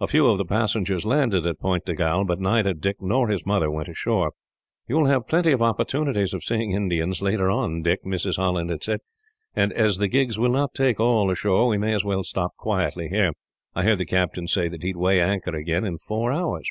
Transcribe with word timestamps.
A 0.00 0.06
few 0.06 0.28
of 0.28 0.38
the 0.38 0.44
passengers 0.44 1.04
landed 1.04 1.44
at 1.46 1.58
Point 1.58 1.84
de 1.84 1.96
Galle, 1.96 2.24
but 2.24 2.38
neither 2.38 2.72
Dick 2.72 2.98
nor 3.00 3.26
his 3.26 3.44
mother 3.44 3.68
went 3.72 3.88
ashore. 3.88 4.30
"You 4.86 4.94
will 4.94 5.06
have 5.06 5.26
plenty 5.26 5.50
of 5.50 5.60
opportunities 5.60 6.32
of 6.32 6.44
seeing 6.44 6.70
Indians, 6.70 7.20
later 7.20 7.50
on, 7.50 7.82
Dick," 7.82 8.04
Mrs. 8.04 8.36
Holland 8.36 8.70
had 8.70 8.84
said; 8.84 9.00
"and, 9.52 9.72
as 9.72 9.96
the 9.98 10.06
gigs 10.06 10.38
will 10.38 10.52
not 10.52 10.74
take 10.74 11.00
all 11.00 11.28
ashore, 11.28 11.66
we 11.66 11.76
may 11.76 11.92
as 11.92 12.04
well 12.04 12.22
stop 12.22 12.54
quietly 12.56 13.08
here. 13.08 13.32
I 13.74 13.82
heard 13.82 13.98
the 13.98 14.06
captain 14.06 14.46
say 14.46 14.68
that 14.68 14.84
he 14.84 14.94
would 14.94 15.02
weigh 15.02 15.20
anchor 15.20 15.56
again, 15.56 15.84
in 15.84 15.98
four 15.98 16.30
hours." 16.30 16.70